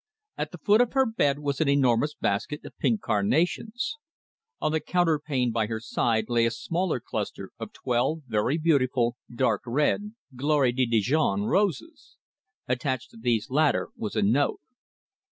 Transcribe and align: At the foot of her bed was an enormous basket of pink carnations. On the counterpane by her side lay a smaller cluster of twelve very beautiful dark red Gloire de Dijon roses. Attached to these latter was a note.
At 0.35 0.51
the 0.51 0.57
foot 0.57 0.81
of 0.81 0.93
her 0.93 1.05
bed 1.05 1.37
was 1.37 1.61
an 1.61 1.69
enormous 1.69 2.15
basket 2.15 2.65
of 2.65 2.75
pink 2.79 3.01
carnations. 3.01 3.97
On 4.59 4.71
the 4.71 4.79
counterpane 4.79 5.51
by 5.51 5.67
her 5.67 5.79
side 5.79 6.25
lay 6.27 6.47
a 6.47 6.49
smaller 6.49 6.99
cluster 6.99 7.51
of 7.59 7.71
twelve 7.71 8.23
very 8.25 8.57
beautiful 8.57 9.15
dark 9.31 9.61
red 9.67 10.15
Gloire 10.35 10.71
de 10.71 10.87
Dijon 10.87 11.43
roses. 11.43 12.17
Attached 12.67 13.11
to 13.11 13.17
these 13.17 13.51
latter 13.51 13.89
was 13.95 14.15
a 14.15 14.23
note. 14.23 14.59